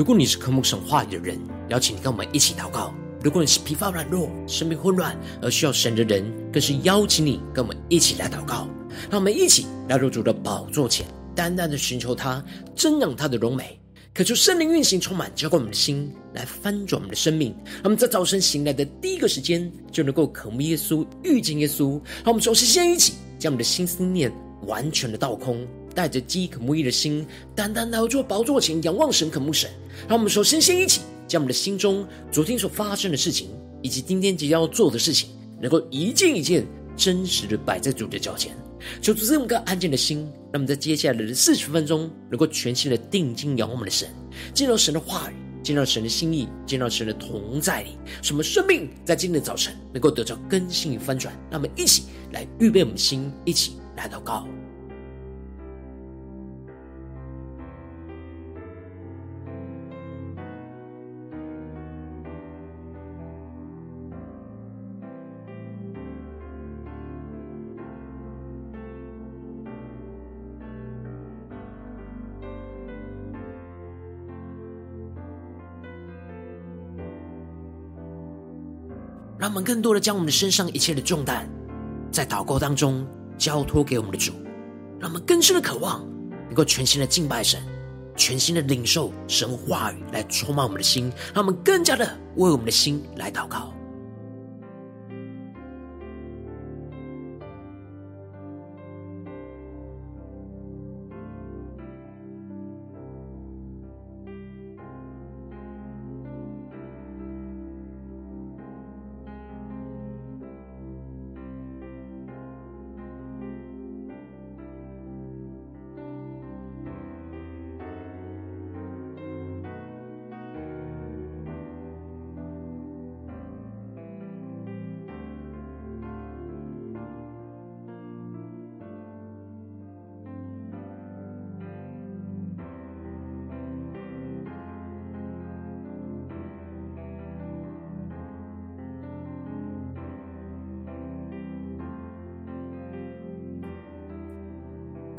[0.00, 1.38] 如果你是渴慕神话语的人，
[1.68, 2.90] 邀请你跟我们一起祷告；
[3.22, 8.66] 如果你是疲乏软弱、生命混乱而需要神的人，更是邀请你跟我们一起来祷告。
[9.10, 12.42] 让我们一起来入主的宝座前，单单的寻求他，
[12.74, 13.78] 增长他的荣美。
[14.14, 17.54] 渴求圣灵运行，充满浇灌我们的心，来翻转我们的生命。
[17.66, 22.00] 让我们在早晨醒来的第一个时间，就能够渴慕耶稣、遇见耶稣。
[22.24, 24.32] 让我们首先先一起将我们的心思念
[24.66, 29.70] 完全的倒空，带着饥渴慕义的心，单单来到宝座前仰望神、渴慕神。
[30.08, 33.48] 让我们首先先一起将我们的心中昨天所发生的事情，
[33.82, 38.54] 以及今天即将要做的事情，能够一件一件真实的摆在主的脚前。
[39.02, 44.08] 求主赐我们个安静的心，那么在接下来的四十分钟，能够全心的定睛仰望我们的神，
[44.54, 47.90] 进入神的话语，进入神的心意，进入神的同在里，
[48.22, 51.38] 使我们生命在今天的早晨能够得到更新与翻转。
[51.50, 54.48] 那么一起来预备我们的心，一起来祷告。
[79.40, 81.48] 让我们更多的将我们的身上一切的重担，
[82.12, 83.06] 在祷告当中
[83.38, 84.34] 交托给我们的主，
[84.98, 86.06] 让我们更深的渴望，
[86.44, 87.58] 能够全新的敬拜神，
[88.14, 93.72] 全新的领受神话语来充满我们的心，让我们更加的为我们的心来祷告。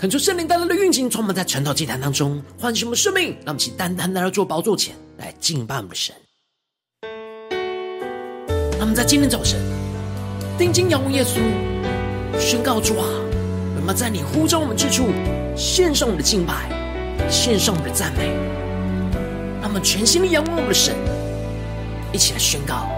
[0.01, 3.35] 恳求圣灵带来的运行，充满在晨祷祭坛当中，唤醒我们生命。
[3.45, 6.15] 让我们起单单来到主宝座前来敬拜我们的神。
[8.71, 9.59] 让我们在今天早晨
[10.57, 11.37] 定睛仰望耶稣，
[12.39, 13.07] 宣告主啊，
[13.75, 15.09] 我们在你呼召我们之处
[15.55, 16.67] 献上我们的敬拜，
[17.29, 18.29] 献上我们的赞美。
[19.61, 20.95] 让我们全心的仰望我们的神，
[22.11, 22.89] 一起来宣告。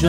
[0.00, 0.08] 感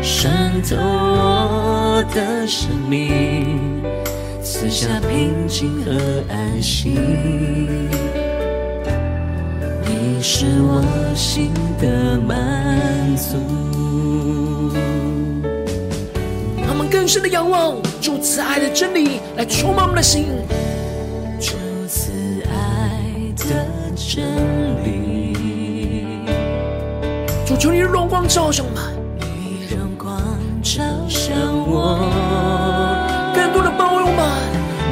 [0.00, 3.82] 渗透我的生命，
[4.40, 5.90] 赐下平静和
[6.30, 6.90] 安息。
[9.86, 10.84] 你是我
[11.16, 11.50] 心
[11.80, 13.38] 的满足。
[16.60, 20.26] 让我们更深的仰望主慈爱的真理，来充满我们的心。
[27.64, 28.82] 求你的荣光照向我们，
[29.20, 30.20] 你荣光
[30.62, 31.34] 照向
[31.66, 31.96] 我，
[33.34, 34.20] 更多的包围我们，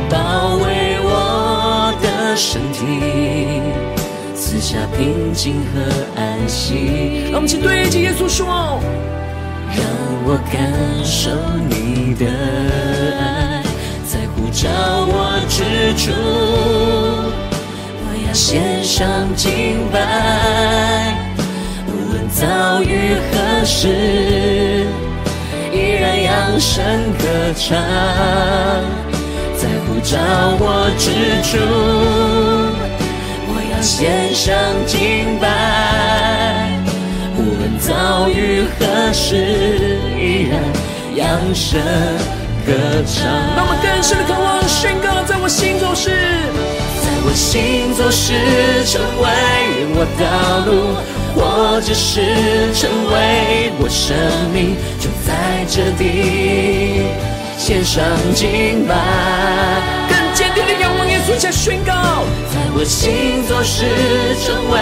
[0.09, 3.61] 包围我的身体，
[4.34, 5.82] 赐下平静和
[6.16, 7.25] 安息。
[7.25, 8.81] 让我们请对着耶稣说，
[9.69, 9.84] 让
[10.25, 10.73] 我感
[11.05, 11.29] 受
[11.69, 12.25] 你的
[13.20, 13.62] 爱，
[14.08, 14.70] 在呼召
[15.12, 16.11] 我之处。
[18.32, 19.06] 献上
[19.37, 21.22] 敬拜，
[22.43, 23.87] 遭遇何时，
[25.73, 27.25] 依然扬声歌
[27.55, 27.79] 唱，
[29.56, 30.19] 在呼召
[30.59, 31.06] 我之
[31.47, 31.56] 处，
[33.47, 34.53] 我要献上
[34.89, 35.47] 敬拜，
[37.37, 39.37] 无论遭遇何时，
[40.19, 40.59] 依然
[41.15, 41.25] 扬
[41.55, 41.81] 声
[42.67, 42.73] 歌
[43.06, 43.23] 唱。
[43.55, 46.11] 让我们更深的渴望宣告，在我心中是。
[47.25, 48.33] 我行走是
[48.85, 49.27] 成为
[49.95, 50.25] 我道
[50.67, 50.97] 路，
[51.35, 52.21] 或者是
[52.75, 54.17] 成为我生
[54.53, 57.07] 命，就在这地
[57.57, 58.05] 献上
[58.35, 58.95] 敬拜。
[60.09, 61.93] 更坚定的仰望耶稣，下宣告。
[62.53, 63.85] 在我行走是
[64.45, 64.77] 成为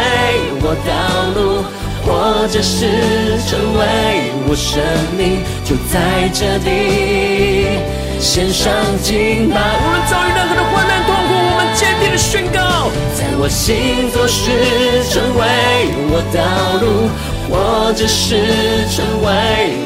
[0.62, 0.90] 我道
[1.36, 1.62] 路，
[2.06, 4.80] 或者是成为我生
[5.16, 7.78] 命，就在这地
[8.18, 8.72] 献上
[9.02, 9.60] 敬拜。
[9.60, 10.99] 无论遭遇任何的患难，
[12.10, 12.90] 的宣告。
[13.16, 14.50] 在我行走时
[15.10, 15.40] 成为
[16.10, 16.40] 我道
[16.82, 17.08] 路，
[17.48, 19.28] 或者是成为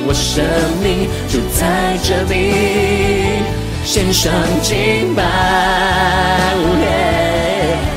[0.06, 0.44] 我生
[0.82, 2.34] 命，就在这里
[3.84, 4.32] 献上
[4.62, 5.22] 敬拜。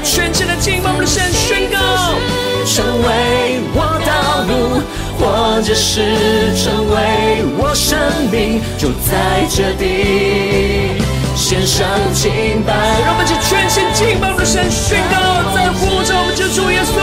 [0.03, 1.77] 全新的敬拜，我的神宣告，
[2.65, 4.81] 成为我道路，
[5.19, 6.95] 或者是成为
[7.57, 7.97] 我生
[8.31, 11.01] 命，就在这里
[11.37, 12.73] 献上敬拜。
[13.05, 15.15] 让我们以全新敬拜我们的神宣告，
[15.53, 16.97] 在呼召我们主耶稣。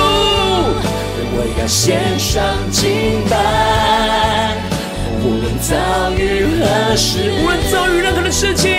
[1.36, 3.32] 我要献上敬拜，
[5.22, 5.74] 无论遭
[6.18, 8.70] 遇何事，无论遭遇任何的事情，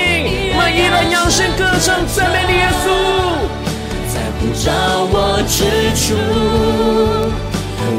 [0.52, 2.86] 我们依然扬声歌唱赞美你耶稣。
[4.12, 4.72] 在呼召
[5.10, 5.64] 我之
[5.96, 6.16] 处，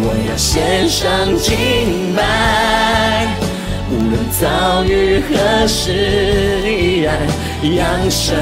[0.05, 3.46] 我要献上敬拜。
[4.07, 5.91] 无论遭遇何事，
[6.63, 7.19] 依然
[7.75, 8.37] 扬声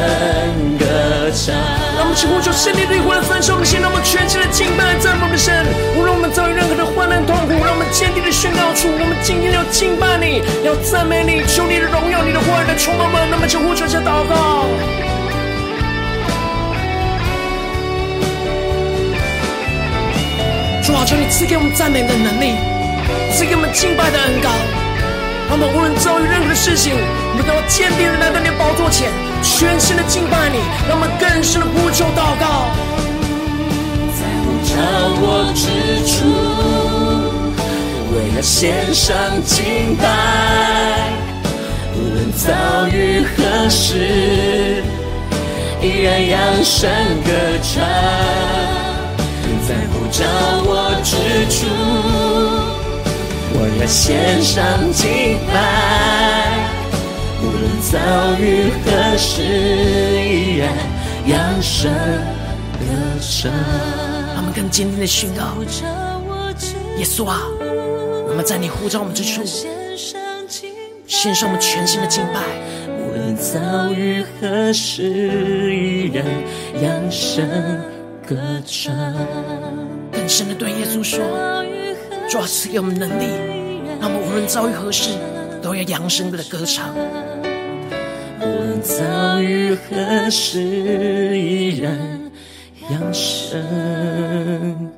[0.76, 0.84] 歌
[1.32, 1.56] 唱。
[1.96, 5.64] 让我们起呼求圣灵的灵魂焚烧我们的心，让我们全心的敬拜赞美我们的神。
[5.96, 13.24] 无论我们遭遇任何的患难痛苦，让我们坚定的宣告出：我们今天要敬拜你，要赞美你，求你的荣耀，你的话语来充满我们。
[13.32, 14.68] 那么起呼求，下祷告。
[20.84, 22.52] 主啊，求你赐给我们赞美的能力，
[23.32, 24.52] 赐给我们敬拜的恩膏。
[25.54, 26.94] 让我们无论遭遇任何的事情，
[27.30, 29.08] 我们都要坚定的来到你的宝座前，
[29.40, 30.58] 全心的敬拜你。
[30.88, 32.66] 让我们更深的呼求祷告。
[34.18, 34.74] 在呼召
[35.22, 36.26] 我之处，
[38.10, 39.14] 为了献上
[39.44, 40.02] 敬拜。
[41.94, 42.50] 无论遭
[42.88, 44.82] 遇何事，
[45.80, 46.90] 依然扬声
[47.22, 47.30] 歌
[47.62, 47.78] 唱。
[49.68, 50.26] 在呼召
[50.66, 51.14] 我之
[51.46, 52.23] 处。
[53.66, 56.68] 我要献上敬拜，
[57.40, 57.96] 无论遭
[58.38, 60.68] 遇何时，依然
[61.26, 61.90] 扬声
[62.74, 62.84] 歌
[63.22, 63.50] 唱。
[64.34, 65.56] 让我们更坚定的宣告：
[66.98, 67.40] 耶稣啊，
[68.28, 69.42] 我们在你呼召我们之处，
[71.06, 72.42] 献上我们全新的敬拜。
[72.86, 76.22] 无论遭遇何时，依然
[76.82, 77.48] 扬声
[78.28, 78.94] 歌唱。
[80.12, 81.24] 更深的对耶稣说。
[82.26, 83.26] 主啊，赐给我们能力，
[84.04, 85.18] 让我们无论遭遇何事，
[85.62, 86.94] 都要扬声的歌唱。
[88.38, 90.60] 无论遭遇何事，
[91.38, 92.30] 依然
[92.90, 94.92] 扬声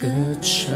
[0.00, 0.08] 歌
[0.40, 0.74] 唱。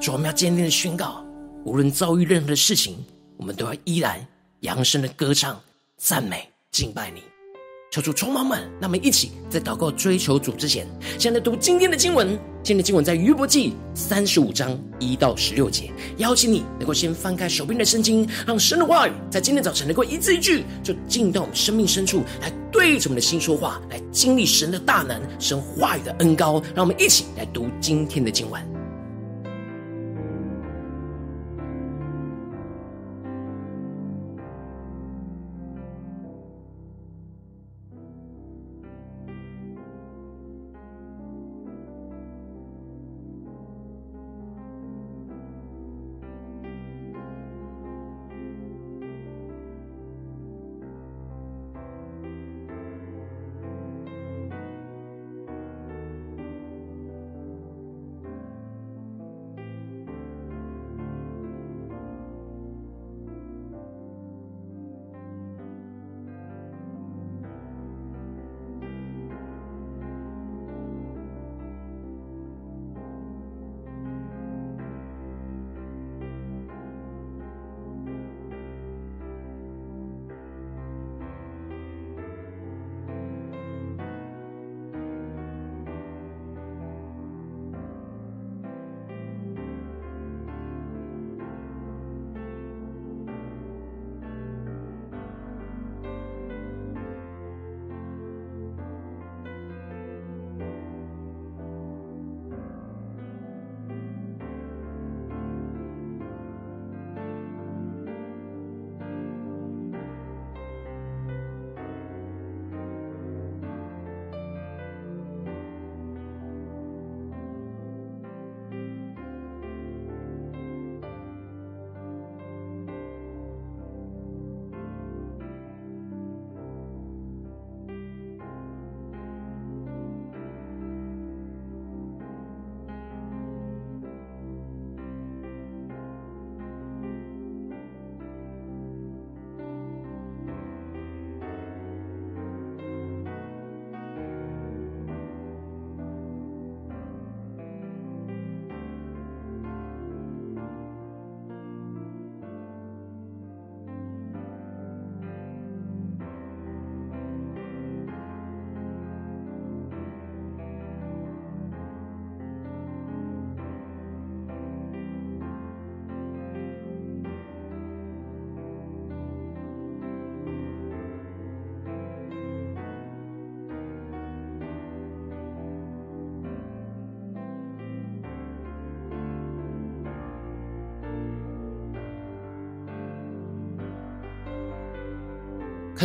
[0.00, 1.24] 主，我们要坚定的宣告：
[1.64, 3.04] 无论遭遇任何的事情，
[3.36, 4.24] 我们都要依然
[4.60, 5.60] 扬声的歌唱、
[5.96, 7.20] 赞美、敬拜你。
[7.94, 10.84] 求主充满们，那么一起在祷告追求主之前，
[11.16, 12.36] 先来读今天的经文。
[12.60, 15.92] 今天的经文在约伯记三十五章一到十六节。
[16.16, 26.60] 邀请你能够先翻开手边的圣经，让神的话语在今天早晨能够一字一句，就进到我们生命深处，来对着我们的心说话，来经历神的大能、神话语的恩膏。
[26.74, 28.73] 让我们一起来读今天的经文。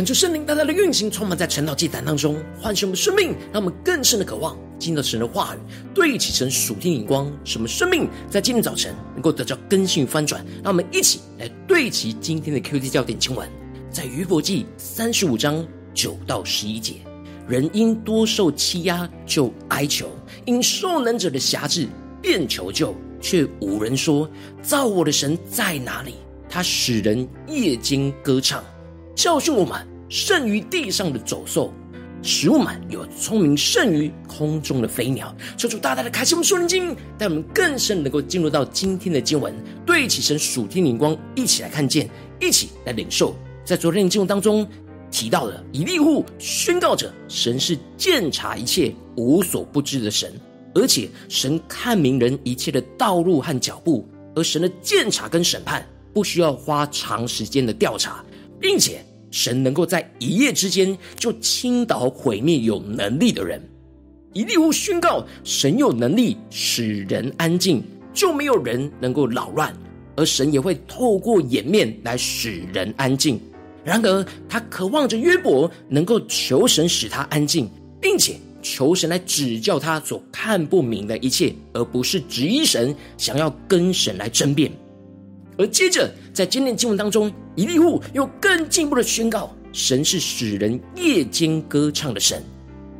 [0.00, 5.58] 看出圣灵大大的运行，充满在晨祷祭坛当中，唤醒我们生命，让我们更深的渴望进到神的话语，
[5.94, 10.42] 对齐神属天眼光，使我们生命在今天早晨能够得到更新与翻转。
[10.64, 13.46] 让我们一起来对齐今天的 QT 焦点经文，
[13.90, 16.94] 在约伯记三十五章九到十一节：
[17.46, 20.08] 人因多受欺压就哀求，
[20.46, 21.86] 因受难者的辖制
[22.22, 24.26] 便求救，却无人说：
[24.62, 26.14] 造我的神在哪里？
[26.48, 28.64] 他使人夜间歌唱。
[29.16, 31.72] 教训我们胜于地上的走兽，
[32.20, 35.32] 使物们有聪明胜于空中的飞鸟。
[35.56, 39.54] 求主大大的开启我们属灵经，带我们更深能够进入到今天的经文，
[39.86, 43.36] 对起神属天灵光，一起来看见，一起来领受。
[43.64, 44.66] 在昨天的经文当中
[45.12, 50.32] 提到了以利户宣告着，神是鉴察一切、无所不知的神，
[50.74, 58.24] 而且神看明人一切的道路和脚步，而神的鉴察跟审判不需要花长时间的调查，
[58.58, 59.04] 并且。
[59.30, 63.62] 神能够在一夜之间就倾倒毁灭有能力的人。
[64.32, 67.82] 以利户宣告，神有能力使人安静，
[68.12, 69.72] 就没有人能够扰乱；
[70.14, 73.40] 而神也会透过掩面来使人安静。
[73.82, 77.68] 然而，他渴望着约伯能够求神使他安静，
[78.00, 84.70] 并且求神来指教他所看不明的一切，而不是质疑神，想要跟神来争辩。
[85.60, 92.42] 而接着，在今天经文当中，以利户又更进一步的宣告，神是使人夜间歌唱的神。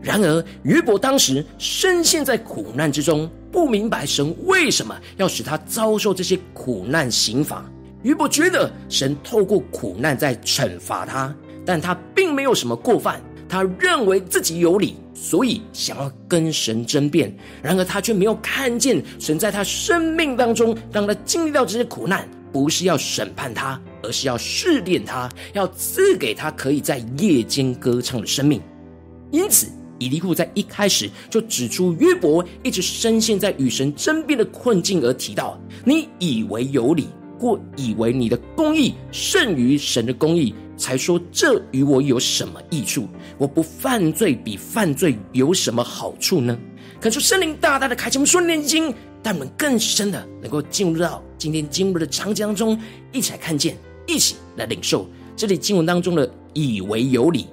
[0.03, 7.65] 然而，约伯当时深陷在苦难之中，不明白神为什么要使他遭受这些苦难刑罚。
[8.03, 17.35] 约伯觉得神透过苦难在惩罚他，但他并没有什么过犯，他认为自己有理，所以想要跟神争辩。
[17.63, 22.29] 然而，他却没有看见神在他生命当中让他经历到这些苦难。
[22.53, 28.61] 不是要审判他，而是要试炼他，要赐给他可以在夜间歌唱的生命。
[29.31, 43.07] 因此，以利户在一开始就指出约伯一直深陷在与神争辩的困境，而提到：你以为有理，或以为你的公义胜于神的公义，才说这与我有什么益处？
[43.39, 46.59] 我不犯罪，比犯罪有什么好处呢？
[47.01, 51.23] 恳求圣灵大大的开启我们属灵眼睛，带我们更深的能够进入到。
[51.41, 52.79] 今天经文的场景当中，
[53.13, 53.75] 一起来看见，
[54.07, 55.09] 一起来领受。
[55.35, 57.47] 这里经文当中的“以为有理”，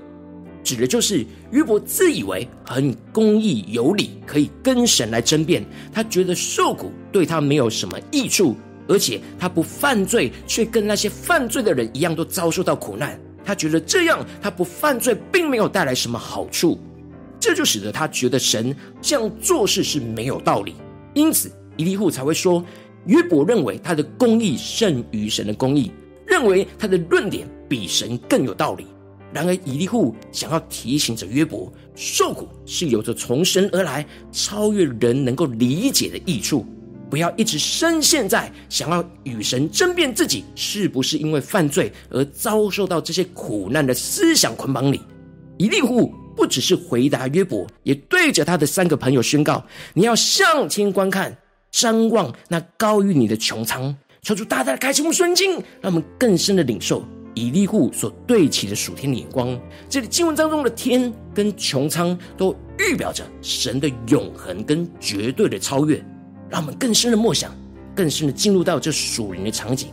[0.61, 5.65] 指的就是约伯自以为很公义有理，可以跟神来争辩。
[5.93, 8.57] 他觉得受苦对他没有什么益处，
[8.89, 13.17] 而且他不犯罪，却跟那些犯罪的人一样，都遭受到苦难。
[13.45, 16.77] 他觉得这样他不犯罪，并没有带来什么好处，
[17.39, 20.75] 这就使得他觉得神这样做事是没有道理。
[21.13, 22.61] 因此，以利户才会说。
[23.07, 25.91] 约伯认为他的公义胜于神的公义，
[26.25, 28.85] 认为他的论点比神更有道理。
[29.33, 36.65] 然而，以利户想要提醒着约伯，受苦是有着从神而来、超越人能够理解的益处。
[37.09, 44.99] 不要一直深陷在想要与神争辩自己是不是因为犯罪而遭受到这些苦难的思想捆绑里。
[45.57, 51.37] 以利户不只是回答约伯，也对着他的三个朋友宣告：你要向天观看。
[51.77, 57.05] 张望那高于你的穹苍，求主大大的开启我们属灵经，让我们更深的领受
[57.35, 59.55] 以利户所对齐的属天的眼光。
[59.87, 66.03] 这里经文当中的天跟穹苍都预表着神的永恒跟绝对的超越，
[66.49, 67.55] 让我们更深的默想，
[67.93, 69.89] 更深的进入到这属灵的场景。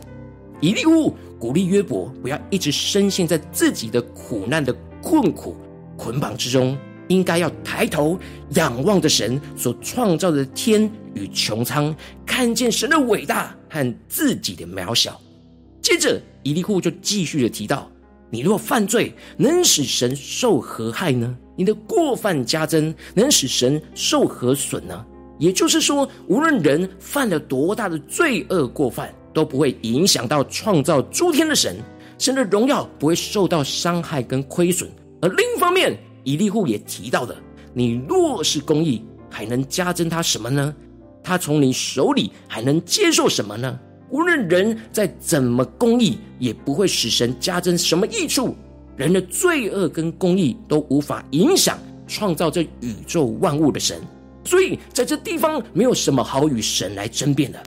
[0.59, 5.55] 以利户鼓励约伯不要一直深陷在自己的苦难的困苦
[5.95, 6.75] 捆绑之中。
[7.07, 8.17] 应该要抬头
[8.55, 11.95] 仰望着神所创造的天与穹苍，
[12.25, 15.19] 看见神的伟大和自己的渺小。
[15.81, 17.89] 接着，以利户就继续的提到：
[18.29, 21.35] 你若犯罪，能使神受何害呢？
[21.55, 25.05] 你的过犯加增，能使神受何损呢？
[25.39, 31.77] 也就是说，无论人犯了多大的罪恶过犯，都不会影响到创造诸天的神，
[32.17, 34.89] 神的荣耀不会受到伤害跟亏损。
[35.21, 37.35] 而另一方面，以利户也提到了，
[37.73, 40.73] 你若是公义，还能加增他什么呢？
[41.25, 43.79] 他从你手里还能接受什么呢？
[44.11, 48.55] 无论人再怎么公义，也不会使神加增什么益处。
[48.95, 53.99] 人的罪恶跟公义都无法影响创造这宇宙万物的神，
[54.43, 57.61] 所以在这地方没有什么好与神来争辩的。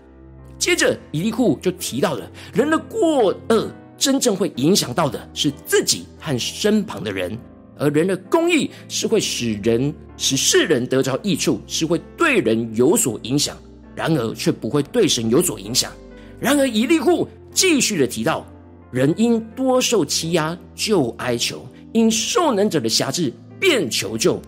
[0.57, 7.37] 接着，以利库就提到了，人的过恶真正会影响到的是自己和身旁的人。
[7.79, 13.57] 而人的公义是会使人使世人得着益处，是会对人有所影响，
[13.95, 15.93] 然而却不会对神有所影响。
[16.41, 18.47] 然而以利户继续的提到，
[18.91, 24.41] 人因多受欺压就哀求，因受难者的辖制便求救。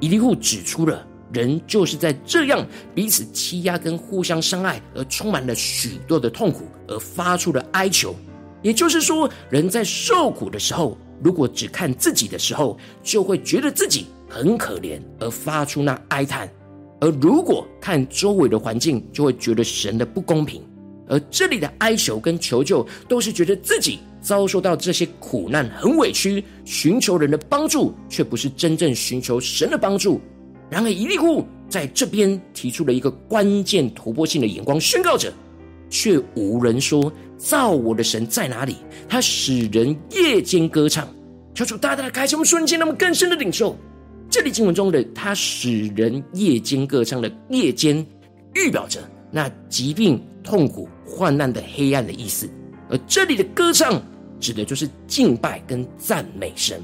[0.00, 8.14] 以利户指出了，人就是在这样彼此欺压跟互相伤害，而充满了许多的痛苦，而发出了哀求。
[8.62, 16.48] 也就是说，人在受苦的时候，如果只看自己的时候，就会觉得自己很可怜，而发出那哀叹；
[17.00, 20.62] 而如果看周围的环境，就会觉得神的不公平。
[21.08, 30.20] 而这里的哀求跟求救，都是觉得自己遭受到这些苦难很委屈，寻求人的帮助，却不是真正寻求神的帮助。
[30.70, 35.30] 然而，以利户在这边提出了一个关键突破性的眼光，宣告着，
[35.90, 37.12] 却无人说。
[37.42, 38.76] 造我的神在哪里？
[39.08, 41.08] 他使人夜间歌唱，
[41.52, 43.76] 求主大大的开启我们瞬间，那么更深的领受
[44.30, 48.06] 这里经文中的“他使人夜间歌唱”的夜间，
[48.54, 49.00] 预表着
[49.32, 52.48] 那疾病、痛苦、患难的黑暗的意思。
[52.88, 54.00] 而这里的歌唱，
[54.38, 56.80] 指的就是敬拜跟赞美神。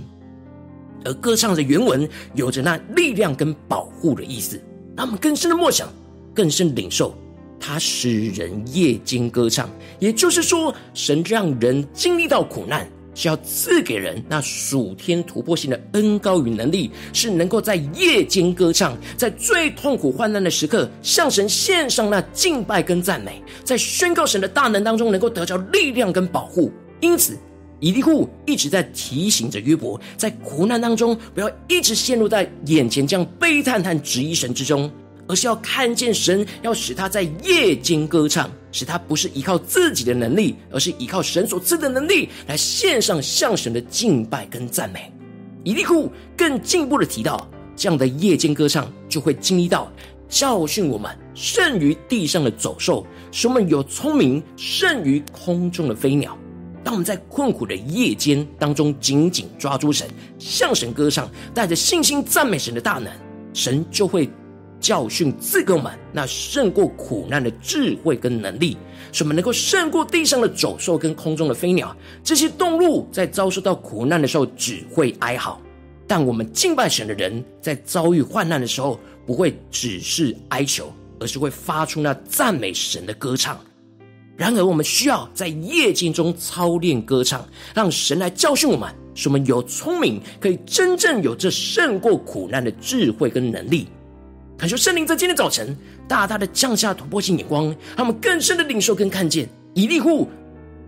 [1.05, 4.61] 而歌唱的原文有着那力量跟保护的意思。
[4.97, 5.89] 让我们更深的默想，
[6.35, 7.17] 更深领受。
[7.61, 9.69] 他使人夜间歌唱，
[9.99, 26.73] 也就是说，神让人经历到苦难，是要赐给人那属天突破性的恩膏与能力，是能够在夜间歌唱，在最痛苦患难的时刻，向神献上那敬拜跟赞美，在宣告神的大能当中，能够得着力量跟保护。
[27.01, 27.37] 因此，
[27.81, 34.91] 以利户一直在提醒着约伯，在苦难当中，不要一直陷入在眼前这样悲叹和质疑神之中。
[35.29, 45.13] 而是要看见神，要使他在夜间歌唱，使他不是依靠自己的能力，而是依靠神所赐的能力来献上向神的敬拜跟赞美。
[45.65, 49.93] 以利户更进一步的提到，这样的夜间歌唱就会经历到
[50.29, 56.37] 教训我们胜于地上的走兽，使我们有聪明胜于空中的飞鸟。
[56.83, 63.13] 当我们在困苦的夜间当中紧紧抓住神，向神歌唱，带着信心赞美神的大能，
[63.53, 64.31] 神就会。
[64.81, 68.77] 教训赐给我们那胜过苦难的智慧跟能力，
[69.13, 71.97] 使我们能够胜过地上的走兽跟空中的飞鸟。
[72.23, 75.61] 这些动物在遭受到苦难的时候只会哀嚎，
[76.07, 83.59] 但我们敬拜神的人在遭遇患难的时候不会只是哀求，而是会发出那赞美神的歌唱。
[84.37, 93.89] 然而，我们需要在夜间中操练歌唱，让神来教训我们，使我们有聪明，可以真正有这胜过苦难的智慧跟能力。
[94.59, 95.75] 恳求圣灵在今天早晨
[96.09, 100.29] 大大的降下突破性眼光，他们更深的领受跟看见以利户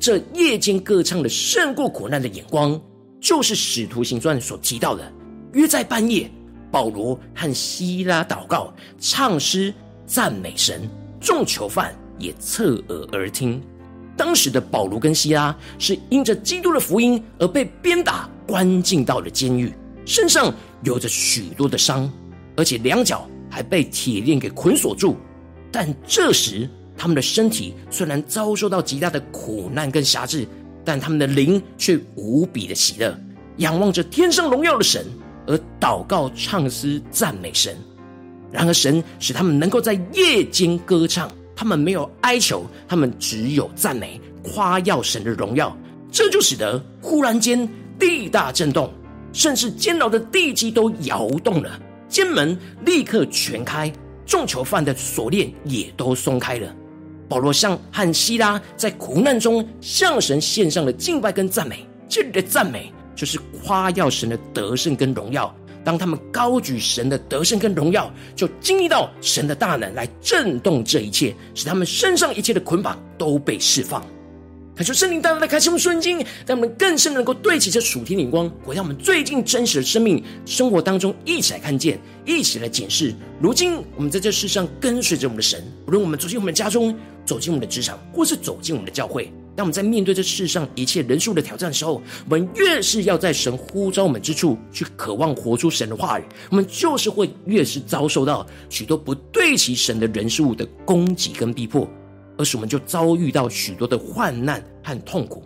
[0.00, 2.78] 这夜间歌唱的胜过苦难的眼光，
[3.20, 5.12] 就是使徒行传所提到的：
[5.52, 6.28] 约在半夜，
[6.68, 9.72] 保罗和西拉祷告、唱诗、
[10.04, 13.62] 赞美神，众囚犯也侧耳而听。
[14.16, 19.72] 当时的保罗跟西拉是因着基督的福音而被鞭打，关进到了监狱，
[20.04, 20.52] 身上
[20.82, 22.10] 有着许多的伤，
[22.56, 23.28] 而且两脚。
[23.50, 25.16] 还被铁链给捆锁住，
[25.72, 30.46] 但这时他们的身体虽然遭受到极大的苦难跟辖制，
[30.84, 33.18] 但他们的灵却无比的喜乐，
[33.56, 35.04] 仰望着天上荣耀的神，
[35.46, 37.76] 而祷告、唱诗、赞美神。
[38.52, 45.76] 然而，神使他们能够在夜间歌唱，他们没有哀求，他们只有赞美、夸耀神的荣耀。
[46.10, 48.92] 这就使得忽然间地大震动，
[49.32, 51.80] 甚至监牢的地基都摇动了。
[52.10, 53.90] 监门立刻全开，
[54.26, 56.74] 众囚犯的锁链也都松开了。
[57.28, 65.54] 保罗向和希拉在苦难中向神献上了敬拜跟赞美，这里的赞美就是夸耀神的得胜跟荣耀。
[65.84, 74.04] 当他们高举神的得胜跟荣耀，就经历到神的大能来震动这一切，使他们身上一切的捆绑都被释放。
[74.80, 76.16] 恳求圣灵大大的开启我们瞬间，
[76.46, 83.14] 让我们更深能够对齐这属天的光，回到我们最近真实的生命生活当中，一起来看见，一起来检视。
[83.42, 101.86] 如今我们在这世上跟随着我们的神，无论我们走进我们的家中，走进我们的职场，或是走进我们的教会，当我们在面对这世上一切人数的挑战的时候，我们越是要在神呼召我们之处去渴望活出神的话语，我们就是会越是遭受到许多不对齐神的人事物的攻击跟逼迫。
[102.40, 105.42] 而使我们就遭遇到许多的患难和痛苦，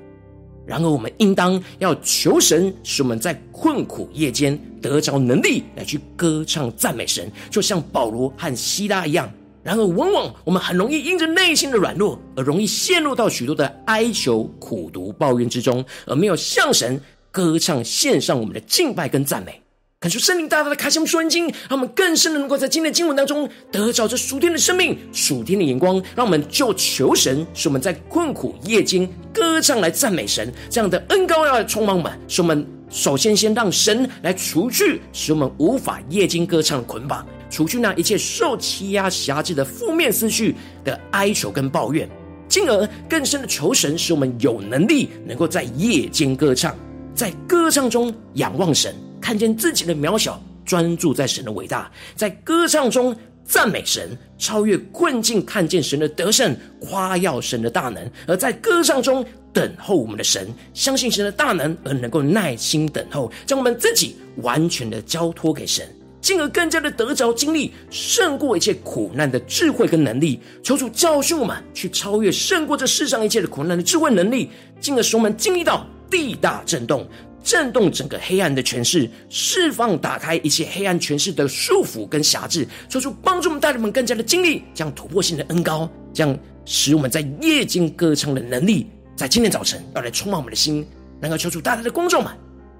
[0.65, 9.29] 然而我们应当要求神，使我们在困苦夜间得着能力来去歌唱赞美神，就像保罗和希拉一样。
[9.65, 17.01] 然而，往往我们很容易因着内心的软弱，而容易陷入到许多的哀求、苦读、抱怨之中，而没有向神
[17.33, 19.63] 歌唱献上我们的敬拜跟赞美。
[20.05, 25.95] 感受圣灵大大的开启我们属灵经，让我们更深的能够在今天的经文当中得着这属天的生命、属天的眼光。
[26.14, 32.12] 让我们就求神，使我们在困苦夜间歌唱来赞美神，这样的恩膏要来充满我们。
[32.29, 42.07] 使我们首先先让神来除去使我们无法夜间歌唱捆绑，除去那一切受欺压辖制的负面思绪的哀求跟抱怨，
[42.47, 46.77] 进而更深的求神，使我们有能力能够在夜间歌唱，
[47.14, 48.95] 在歌唱中仰望神。
[49.25, 65.89] 看见自己的渺小，专注在神的伟大，在歌唱中赞美神，超越困境，看见神的得胜，夸耀神的大能，而在歌唱中等候我们的神，相信神的大能，而能够耐心等候，将我们自己完全的交托给神，
[66.21, 70.39] 进而更加的得着经历胜过一切苦难的智慧跟能力。
[70.63, 77.09] 求主教训我们，去超越胜过这世上一切的苦难的智慧能力，进而使我们经历到地大震动。
[77.45, 90.85] 震动整个黑暗的权势，释放打开一切黑暗权势的束缚跟辖制，说出帮助我们带领我们更加的经历，将突破性的恩膏，将使我们在夜间歌唱的能力，在今天早晨要来充满我们的心，
[91.21, 92.33] 能够求主大大的光照们。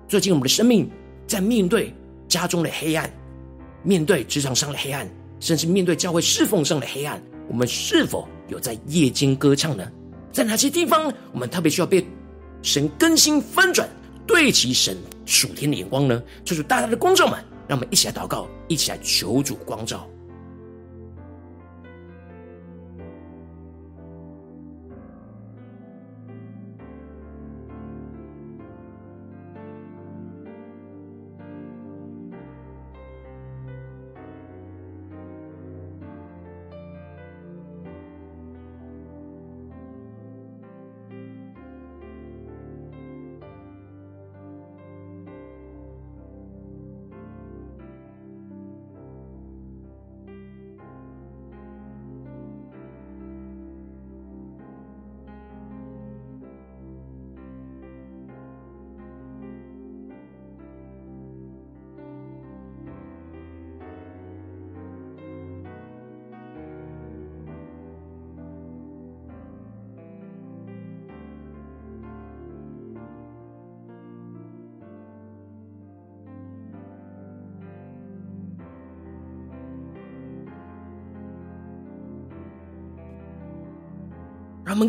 [0.09, 0.91] 最近我们的生命
[1.27, 1.93] 在面对
[2.27, 3.13] 家中的黑暗，
[3.83, 5.07] 面对职场上的黑暗，
[5.41, 9.87] 甚至面对教会侍奉上的黑暗，我们是否有在夜间歌唱呢？
[10.33, 12.03] 在哪些地方我们特别需要被
[12.63, 13.87] 神更新翻转？
[14.27, 20.09] 对其神属天的眼光呢，就是大大的光照们，让我们一起来祷告，一起来求主光照。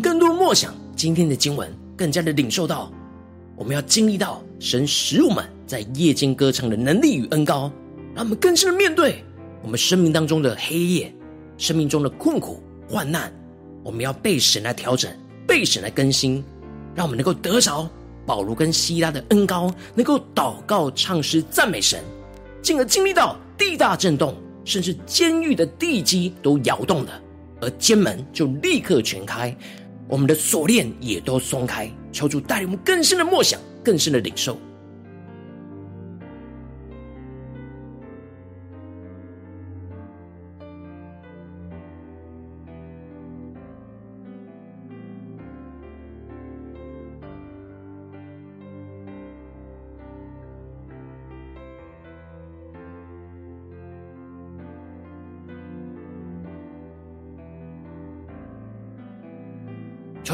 [0.00, 2.92] 更多默想今天的经文，更加的领受到，
[3.54, 7.70] 我们要经历到神使我们在夜间歌唱的能力与恩膏，
[8.14, 9.22] 让我们更深的面对
[9.62, 11.14] 我们生命当中的黑夜，
[11.58, 13.32] 生命中的困苦患难，
[13.82, 15.10] 我们要被神来调整，
[15.46, 16.42] 被神来更新，
[16.94, 17.88] 让我们能够得着
[18.24, 22.02] 保罗跟希拉的恩膏，能够祷告唱诗赞美神，
[22.62, 27.22] 进而经历到地大震动，甚至监狱的地基都摇动了。
[27.58, 29.56] 而监门就立刻全开，
[30.08, 31.90] 我们的锁链也都松开。
[32.12, 34.58] 求主带领我们更深的默想，更深的领受。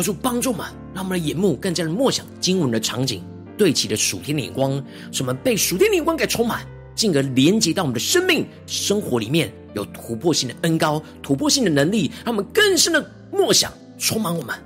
[0.02, 3.22] 求主帮助我们，让我们的眼目更加的默想经文的场景，
[3.56, 4.72] 对齐的属天的眼光，
[5.12, 14.58] 使我们被属天的眼光给充满，进而连接到我们的生命生活里面，有突破性的恩高、突破性的能力，让我们更深的默想充满我们。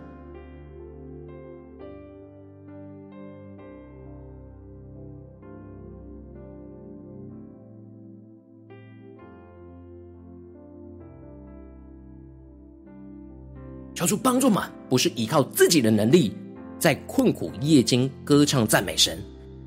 [14.07, 16.33] 求主帮助嘛，不是依靠自己的能力，
[16.79, 19.19] 在困苦夜间歌唱赞美神，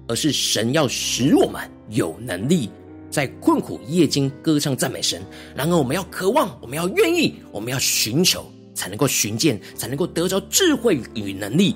[0.08, 2.70] 而是神要使我们有能力
[3.10, 5.22] 在困苦夜间歌唱赞美神。
[5.54, 11.76] 然而，我们要渴望，我们要愿意，我们要寻求，才能够寻见，才能够得着智慧与能力。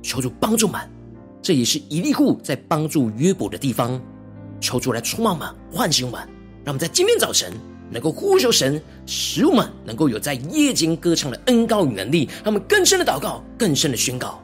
[0.00, 0.82] 求主帮助嘛，
[1.42, 4.00] 这也是以利户在帮助约伯的地方。
[4.60, 6.20] 求主来充满嘛，唤醒我们，
[6.62, 7.52] 让我们在今天早晨。
[7.94, 14.43] 能够呼求神，使我们能够有在夜间歌唱的恩膏与能力，他们更深的祷告，更深的宣告。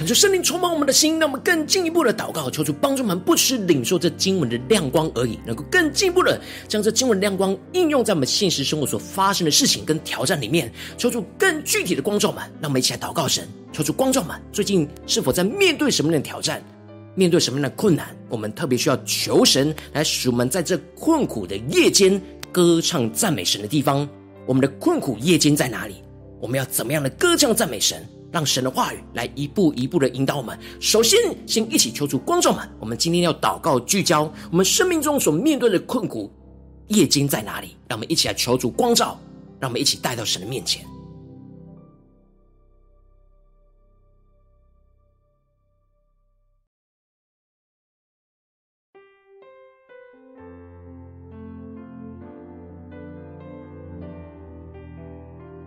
[0.00, 10.72] 恳求圣灵充满我们的心，让我们更进一步的祷告，求主帮助我们，不只领受这经文的亮光而已，能够更进一步的将这经文亮光应用在我们现实生活所发生的事情跟挑战里面。
[10.96, 16.64] 求主更具体的光照们，让我们一起来祷告神，求主光照们，最近是否在面对什么样的挑战，
[17.14, 18.16] 面对什么样的困难？
[18.30, 22.18] 我们特别需要求神来使我们在这困苦的夜间
[22.50, 24.08] 歌唱赞美神的地方。
[24.46, 25.96] 我们的困苦夜间在哪里？
[26.40, 28.02] 我们要怎么样的歌唱赞美神？
[28.32, 30.58] 让神的话语来一步一步的引导我们。
[30.80, 32.68] 首先，先一起求主光照们。
[32.78, 36.30] 我们今天要祷告聚焦我们生命中所面对的困苦，
[36.88, 37.76] 夜间在哪里？
[37.88, 39.18] 让我们一起来求主光照，
[39.58, 40.84] 让我们一起带到神的面前。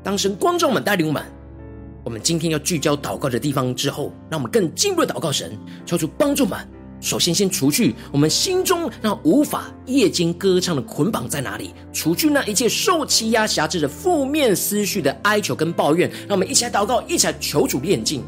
[0.02, 1.43] 当神光照们，带领我们。
[2.04, 6.60] 我们今天要聚焦祷告的地方之后，让我们更进一步的祷告神，求主帮助我们。
[7.00, 11.74] 首先，先除去我们心中那无法夜间歌唱的捆绑在哪里？
[11.94, 16.10] 除去那一切受欺压、辖制的负面思绪的哀求跟抱怨。
[16.28, 18.22] 让我们一起来祷告，一起来求主炼净。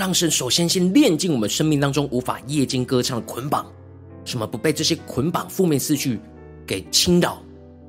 [0.00, 3.70] 让神首先先炼净我们生命当中无法夜间歌唱的捆绑，
[4.24, 6.18] 什么不被这些捆绑负面思绪
[6.66, 7.42] 给侵扰。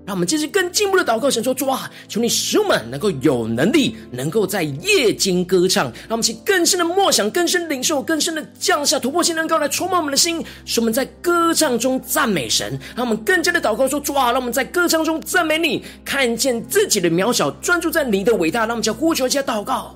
[0.06, 5.86] 让我们接着更进步的祷告，神说：主啊，求你使我们能够有能力，能够在夜间歌唱。
[5.86, 12.78] 让我们去更深的默想，更深领受，更深的降下突破性能高来充满我们的心，使我们在歌唱中赞美神。
[12.94, 18.66] 让我们更加的祷告说：主啊，让我们在歌唱中赞美你，看见自己的渺小，专注在你的伟大。
[18.66, 19.96] 让我们叫呼求，加祷告。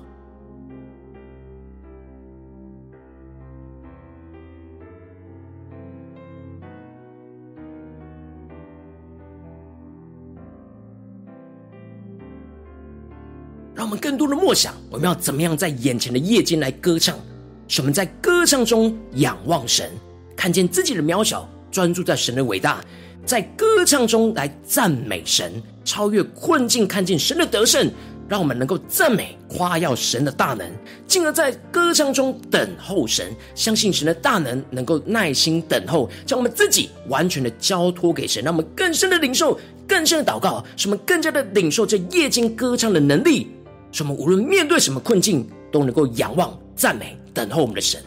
[14.06, 17.18] 更多的默想，我们要怎么样在眼前的夜间来歌唱？
[17.66, 19.90] 使我们在歌唱中仰望神，
[20.36, 22.80] 看见自己的渺小，专注在神的伟大，
[23.24, 27.90] 在歌唱中来赞美神，超越困境，看见神的得胜。
[28.28, 30.68] 让我们能够赞美夸耀神的大能，
[31.08, 43.48] 进而在歌唱中等候神，相信神的大能，能够耐心等候，将我们自己完全的交托给神，让我们更深的领受，更深的祷告，使我们更加的领受这夜间歌唱的能力。
[43.96, 47.98] 使我们无论面对什么困境，都能够仰望、赞美、等候我们的神。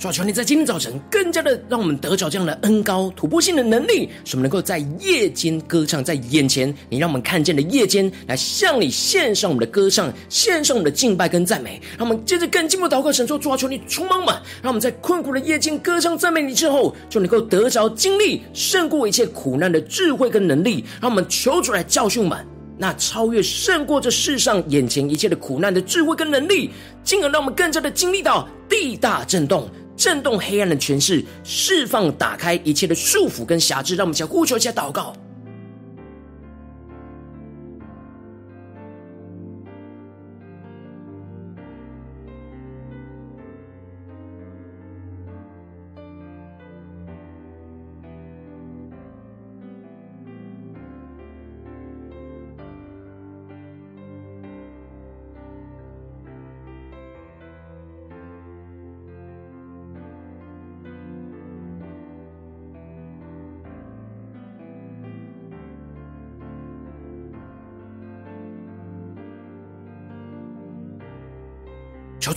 [0.00, 11.78] 主啊，求你在今天早晨更加的让我们得着这样的恩膏突破性的能力，使我们能够在夜间歌唱，在眼前你让我们看见的夜间来向你献上我们的歌唱，献上我们的敬拜跟赞美。
[11.98, 20.82] 让我们接着更进一步祷告，神说：主啊，求你充满我们，让我们在困苦的夜间歌唱赞美你之后，就能够得着经历胜过一切苦难的智慧跟能力。
[21.02, 22.38] 让我们求主来教训我们，
[22.78, 26.70] 那超越胜过这世上眼前一切的苦难的智慧跟能力，
[27.04, 29.68] 进而让我们更加的经历到地大震动。
[30.00, 35.14] 震动黑暗的权势，释放、打开一切的束缚跟辖制，让我们一起呼求，一下祷告。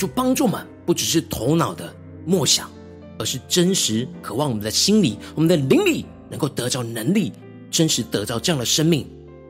[0.03, 2.69] 主帮助们，不只是头脑的默想，
[3.17, 7.31] 而是真实渴望我们的心里、我们的灵里能够得到能力，
[7.71, 9.07] 真实得到这样的生命，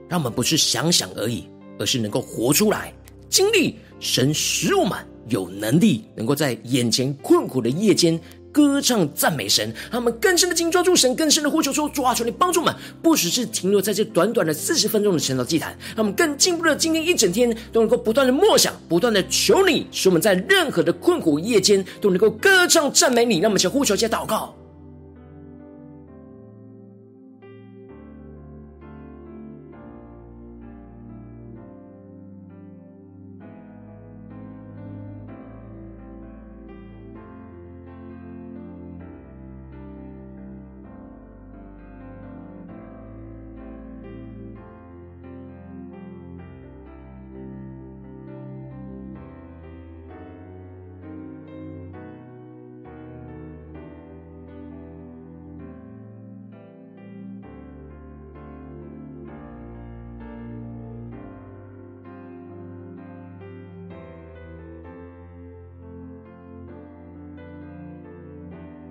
[0.08, 1.46] 让我们不是想想而已，
[1.80, 2.94] 而是能够活出来，
[3.30, 8.22] 经历神使我们有能力，能够在眼前困苦的夜间
[8.54, 23.40] 歌唱赞美神，让我们更深的紧抓住神，更深的呼求说：抓住，你帮助我们，不只是停留在这短短的四十分钟的神道祭坛，让我们更进步的今天一整天都能够不断的默想，不断的求你，使我们在任何的困苦夜间都能够歌唱赞美你。
[23.40, 24.56] 让我们先呼求，一下祷告。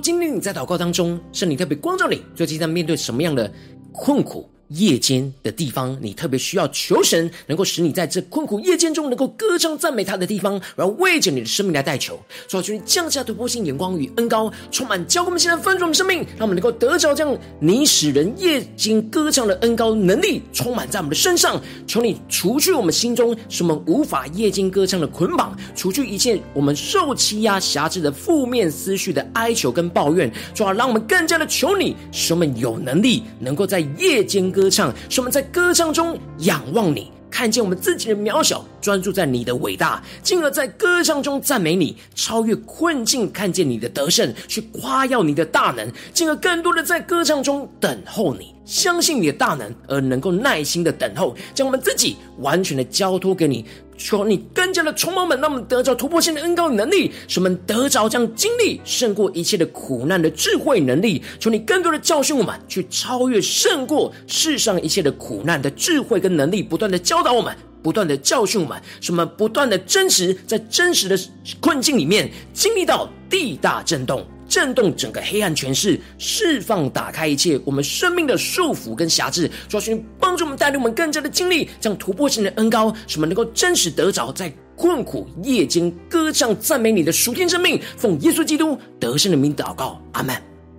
[0.00, 3.52] 今天你在祷告当中，圣灵特别光照你，最近在面对什么样的
[3.92, 4.48] 困苦？
[4.68, 21.58] 夜间的地方，你特别需要求神能够使你在这困苦夜间中能够歌唱赞美他的地方，然后为着你的生命来代求，求求你降下突破性眼光与恩膏，充满教我们现在分盛的生命，让我们能够得着这样你使人夜间歌唱的恩膏能力，充满在我们的身上。
[21.86, 34.52] 求你除去我们心中使我们无法夜间歌唱的捆绑，除去一切我们受欺压辖制的负面思绪的哀求跟抱怨，主要让我们更加的求你，使我们有能力能够在夜间。
[34.58, 53.64] 歌唱，使我们在歌唱中仰望你，看见我们自己的渺小，专注在你的伟大，进而在歌唱中赞美你，超越困境，看见你的得胜，去夸耀你的大能，进而更多的在歌唱中等候你，相信你的大能，而能够耐心的等候，将我们自己完全的交托给你。
[53.98, 61.22] 求你更加的充满我们，让我们得着突破性的恩膏与能力，使我们得着这样经历胜过一切的苦难的智慧能力。
[61.38, 71.18] 求你更多的教训我们，去超越胜过世上一切的苦难的智慧跟能力，不断的教导我们，不断的教训我们，使我们不断的真实在真实的
[71.60, 74.24] 困境里面经历到地大震动。
[74.48, 87.80] 震动整个黑暗权势，释放打开一切我们生命的束缚跟辖制，主要是帮助我们带领我们更加的经历将突破性的恩膏，使我们能够真实得着在困苦夜间歌唱赞美你的属天生命。
[87.96, 90.34] 奉耶稣基督得胜的名祷告，阿门。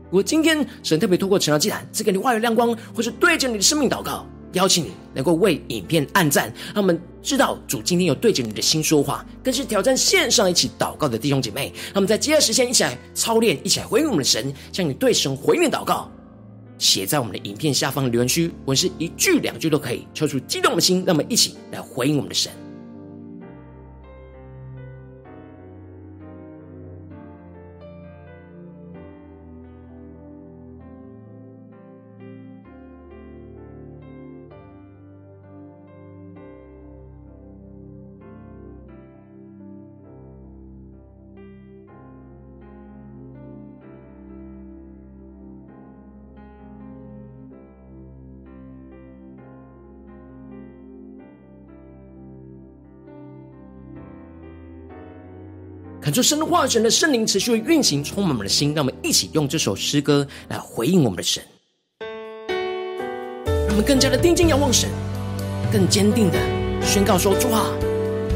[0.06, 4.26] 如果今天神特别透过晨祷祭坛赐给你话语亮光，或是对着你的生命祷告。
[4.54, 11.72] 邀请你能够为影片按赞，让我们知道主今天有对着你的心说话，更是挑战线上一起祷告的弟兄姐妹。
[11.88, 16.10] 让我们在接下来时间一起来操练，一起来回应我们的神，向你对神回应祷告，
[16.78, 22.52] 写在我们的影片下方留言区，文是一句两句都可以，抽出激动的心，让我们一起来回应我们的神。
[56.10, 58.74] 感受神的话语，神的圣灵持续运行，充满我们的心。
[58.74, 61.44] 让我们一起用这首诗歌来回应我们的神，
[63.46, 64.90] 让我们更加的定睛仰望神，
[65.72, 66.40] 更坚定的
[66.82, 67.70] 宣告说：主啊，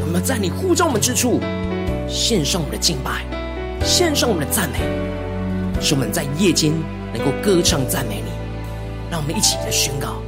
[0.06, 1.40] 我们在你呼召我们之处，
[2.08, 3.26] 献上我们的敬拜，
[3.84, 4.78] 献上我们的赞美，
[5.82, 6.72] 使我们在夜间
[7.12, 8.30] 能够歌唱赞美你，
[9.10, 10.23] 让我们一起来宣告。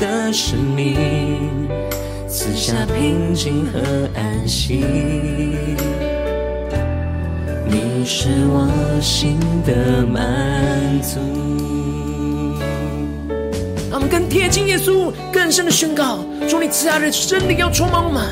[0.00, 1.68] 的生命，
[2.26, 3.78] 赐下平静和
[4.14, 4.82] 安息。
[7.66, 8.66] 你是我
[9.02, 11.20] 心的满足。
[13.90, 18.24] 让我们更贴近耶稣，更深的宣告：主，你慈爱的真理要充满我们。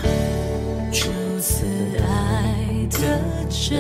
[0.91, 1.66] 主慈
[1.99, 2.55] 爱
[2.91, 3.79] 的真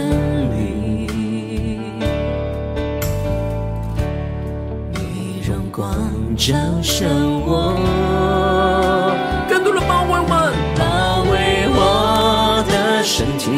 [6.38, 7.04] 光照射
[7.44, 7.74] 我，
[9.48, 13.48] 更多的包围我，包围我的身体。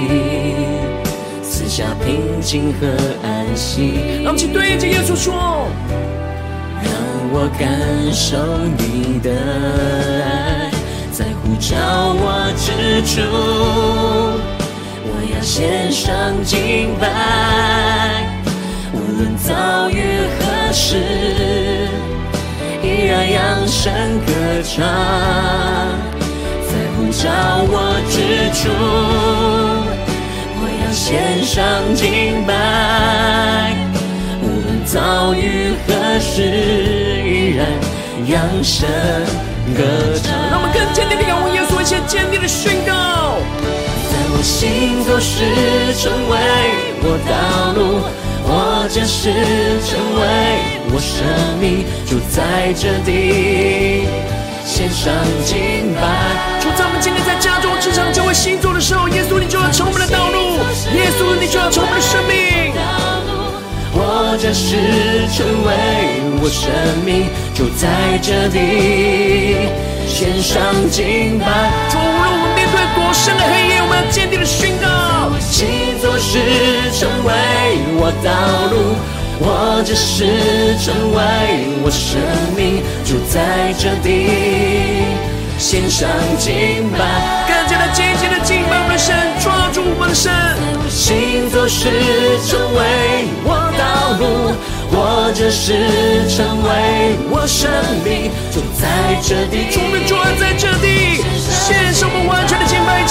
[1.69, 2.89] 下平静和
[3.23, 5.69] 安息，让我们请对着耶稣说：
[6.83, 6.91] 让
[7.33, 7.71] 我感
[8.13, 8.37] 受
[8.77, 9.31] 你的
[10.25, 10.69] 爱，
[11.13, 11.77] 在呼召
[12.19, 13.21] 我之处，
[15.07, 16.11] 我要献上
[16.43, 17.07] 敬拜，
[18.93, 20.99] 无论遭遇何时，依
[21.39, 21.50] 然
[23.33, 23.93] 扬声
[24.27, 24.85] 歌唱，
[26.67, 27.29] 在呼召
[27.69, 27.75] 我
[28.11, 28.15] 之
[28.59, 28.61] 处。
[30.93, 31.63] 献上
[31.95, 33.75] 敬拜，
[34.43, 37.65] 无论遭遇何时，依然
[38.27, 38.89] 扬声
[39.77, 39.81] 歌
[40.21, 40.35] 唱。
[40.51, 43.39] 让我们更坚定的仰望耶稣，一切坚定的宣告。
[44.11, 45.45] 在我心做事，
[45.95, 46.35] 成为
[47.03, 47.33] 我道
[47.79, 48.03] 路；
[48.45, 48.51] 或
[48.89, 49.31] 者是
[49.87, 50.23] 成为
[50.93, 51.23] 我生
[51.61, 54.09] 命，就在这地
[54.67, 55.15] 献上
[55.45, 56.03] 敬拜。
[56.61, 60.59] 主，在我们今天在家中、职场、教会、星座的时候，耶稣，你就要成为我们的道路。
[60.99, 62.75] 耶稣，你就要成为我们的生命，
[63.95, 65.71] 或者是成为
[66.43, 66.67] 我生
[67.07, 69.71] 命，就在这里
[70.11, 70.59] 献上
[70.91, 71.71] 敬拜。
[71.89, 75.31] 主，无论我们面对多深的黑夜，我们要坚定的宣告。
[75.39, 75.67] 行
[76.03, 76.39] 做事
[76.99, 77.31] 成为
[77.95, 78.31] 我道
[78.75, 78.99] 路，
[79.41, 81.21] 或者是成为
[81.83, 82.21] 我生
[82.55, 84.07] 命，就在这地。
[85.57, 86.99] 献上敬拜，
[87.47, 90.33] 更加的紧紧的敬拜我们的神，抓住我们的神。
[90.89, 91.89] 行走是
[92.49, 94.57] 成为我道路，
[94.91, 95.77] 我只是
[96.33, 97.69] 成为我生
[98.03, 98.89] 命，就在
[99.21, 99.69] 这地。
[99.71, 103.05] 主的主啊，在这地，献上我们完全的敬拜，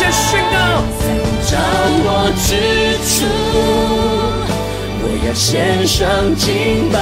[5.29, 6.97] 要献上敬拜。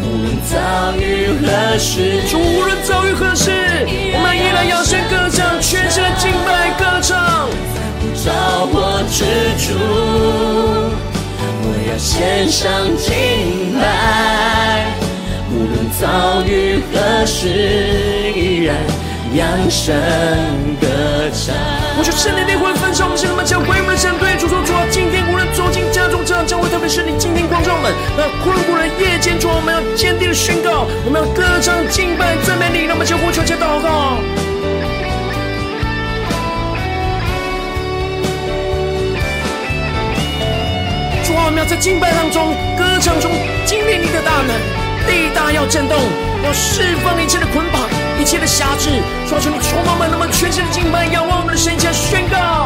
[0.00, 3.50] 无论遭遇何时，主无论遭遇何时，
[4.14, 7.48] 我们依然扬声歌唱，全身的敬拜歌唱。
[8.14, 8.30] 在
[8.70, 9.24] 我之
[9.58, 9.74] 处，
[11.64, 14.86] 我要献上敬拜。
[15.50, 17.48] 无论遭遇何时，
[18.36, 18.76] 依然
[19.34, 19.92] 扬声
[20.80, 20.86] 歌
[21.32, 21.56] 唱。
[21.98, 24.15] 我求圣灵的灵焚烧我们心，我们将回我们的神
[26.88, 32.84] 是你今天光照我们，那困苦的夜间中，我们要坚定的宣告，我们要歌唱、敬拜、赞美你。
[32.86, 34.18] 让我们将呼求、加祷告。
[41.26, 43.32] 主啊，我们要在敬拜当中、歌唱中
[43.64, 44.54] 经历你的大能，
[45.06, 45.98] 地大要震动，
[46.44, 47.82] 要释放一切的捆绑。
[48.18, 52.65] 一切的辖制，抓住你充满满那么全新的敬拜，仰望我们的神，下宣告。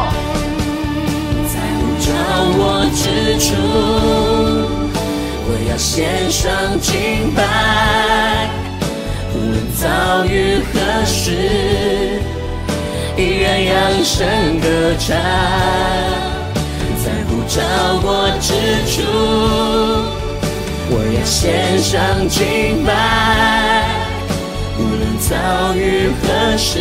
[2.31, 2.63] 在呼召我
[2.95, 3.03] 之
[3.39, 3.51] 处，
[5.47, 8.49] 我要献上敬拜。
[9.35, 11.31] 无论遭遇何时，
[13.17, 13.75] 依然扬
[14.05, 14.25] 声
[14.61, 14.65] 歌
[14.97, 15.09] 唱。
[17.03, 17.61] 在呼召
[18.01, 18.47] 我之
[18.87, 19.03] 处，
[20.89, 22.89] 我要献上敬拜。
[24.79, 26.79] 无论遭遇何时，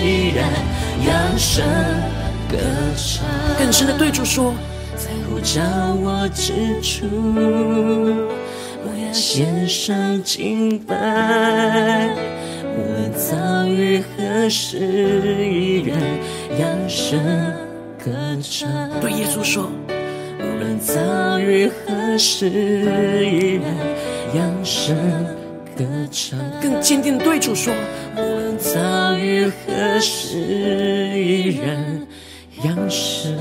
[0.00, 0.46] 依然
[1.04, 1.64] 扬声
[2.50, 2.58] 歌
[2.96, 3.24] 唱。
[3.58, 4.52] 更深的对主说，
[4.96, 5.62] 在呼召
[6.02, 7.06] 我之处，
[8.84, 12.14] 我要献上敬拜。
[12.64, 15.98] 无论遭遇何时，依然
[16.58, 17.18] 扬声
[18.04, 18.10] 歌
[18.42, 18.68] 唱。
[19.00, 19.70] 对耶稣说，
[20.38, 23.64] 无论遭遇何时，依然
[24.34, 24.96] 扬声。
[26.60, 27.72] 更坚定的对主说：
[28.14, 32.06] 无论遭遇何时，依然
[32.64, 33.34] 扬声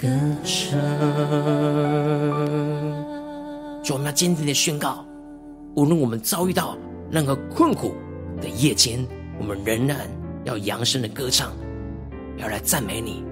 [0.00, 0.06] 歌
[0.44, 0.78] 唱。
[3.82, 5.04] 主，我们要坚定的宣告：
[5.76, 6.76] 无论我们遭遇到
[7.10, 7.94] 任何困苦
[8.40, 9.06] 的夜间，
[9.38, 10.06] 我们仍然
[10.44, 11.52] 要扬声的歌唱，
[12.36, 13.24] 要来赞美你，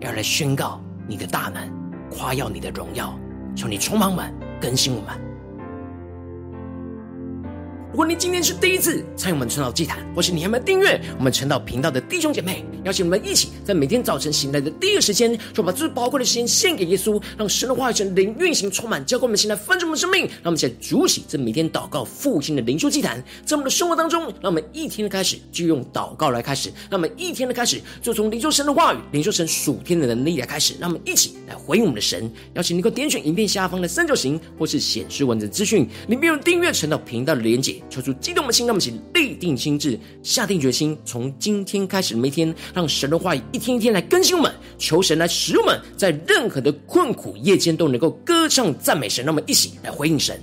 [0.00, 1.68] 要来宣告你的大能，
[2.10, 3.18] 夸耀你的荣耀。
[3.56, 5.33] 求你充满我们，更新我们。
[7.94, 20.22] 如果你今天是第一次参与我们晨祷祭坛，或是你还没有订阅我们晨祷频道的弟兄姐妹，邀请我们一起在每天早晨醒来的第一个时间，就把最宝贵的时间献给耶稣，让神的话语、神灵运行充满，浇灌我们现在丰盛的生命。
[20.42, 30.74] 让我们一起来主起这每天祷告复兴的灵修祭坛，在我们的生活当中，让我们一天的开始就用祷告来开始，让我们一天的开始就从灵修神的话语、灵修神属天的能力来开始。
[30.80, 32.28] 让我们一起来回应我们的神。
[32.54, 37.80] 邀请你能够点选影片下方的三角形，或是显示文字资讯里面有订阅晨祷频道的连结。
[37.88, 49.24] 求主激动的心，让我们一起立定心智，下定决心，从今天开始，每天让神的话语一天一天来更新我们，求神来使我们，在任何的困苦夜间都能够歌唱赞美神。
[49.24, 50.38] 让我们一起来回应神。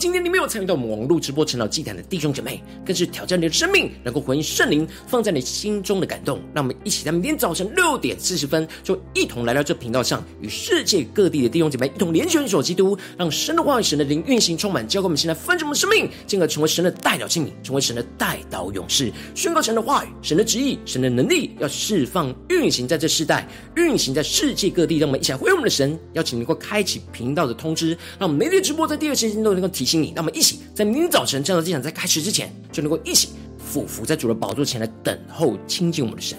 [0.00, 6.40] 今天你没有参与到我们网络直播晨祷祭坛的弟兄姐妹，更是挑战你的生命，能够回应圣灵放在你心中的感动。
[6.54, 23.46] 让我们一起在明天早晨六点四十分，就一同来到这频道上，与世界各地的弟兄姐妹一同联结、联手基督，让神的话语、神的灵运行充满，交给我们现在分盛的生命，进而成为神的代表器皿，成为神的代祷勇士，宣告神的话语、神的旨意、神的能力，要释放、运行在这世代，
[23.76, 24.96] 运行在世界各地。
[24.96, 29.68] 让我们一起来回应我们的神，邀请能够开启频道的通知，让我们每天直播在第二时间都能够。
[29.80, 36.38] 提醒你，那么一起在明天早晨这样的祭坛在开始之前，就能够一起俯伏在主的宝座前来等候亲近我们的神。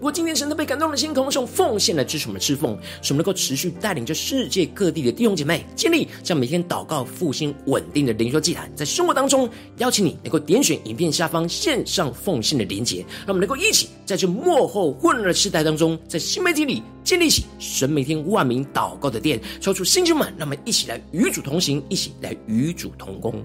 [0.00, 9.46] 如果今天神都被感动的心，渴望用奉献来支持我们的侍奉，使我们能够持续带领着世界各地的弟兄姐妹建立这样每天祷告复兴稳定的灵修祭坛，在生活当中
[9.76, 23.44] 邀请你能够点选影片下方线上奉献的连结，让我们能够一起在这幕后混乱的时代当中，在新媒体里建立起神每天万名祷告的殿，抽出星球们，让我们一起来与主同行，一起来与主同工。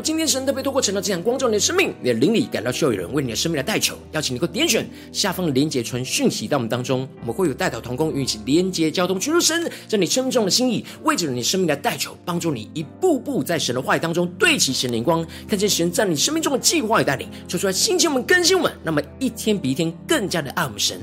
[0.00, 21.00] 今天神特别透过晨祷这样光照你的生命，你的灵里感到需要有人为你的生命来代求，邀请你能够点选下方的连结传讯息到我们当中，我们会有代祷同工与你一起连接交通，寻求神在你生命中的心意，为着你生命来代求，帮助你一步步在神的话语当中对齐神灵光，看见神在你生命中的计划与带领，说出来兴起我们更新我们，那么一天比一天更加的爱我们神，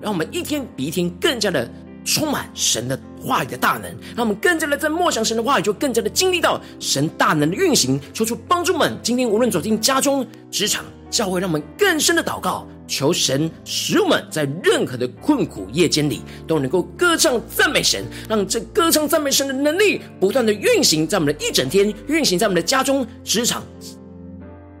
[0.00, 1.70] 让我们一天比一天更加的。
[2.04, 7.98] 充满神的话语的大能，让我们更加的在默想神的话语，就更加的经历到神大能的运行。
[8.12, 23.62] 求主帮助们，今天无论走进家中、职场、教会，让我们更深的祷告，求神使我们在任何的困苦夜间里，都能够歌唱赞美神，让这歌唱赞美神的能力不断的运行在我们的一整天，运行在我们的家中、职场。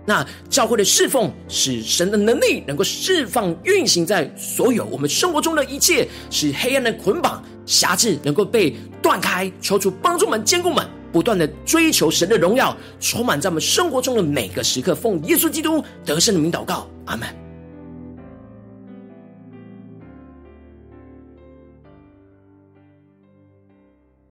[0.06, 9.50] 那教会的侍奉，使神的能力能够释放运行在所有我们生活中的一切，使黑暗的捆绑辖制能够被断开。
[9.60, 14.94] 求主帮助们、坚固们，不断的追求神的荣耀，充满在我们生活中的每个时刻。
[14.94, 17.43] 奉耶稣基督得胜的名祷告，阿门。